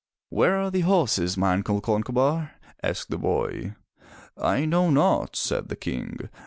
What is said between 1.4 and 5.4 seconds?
uncle Concobar?" asked the boy. "I know not,''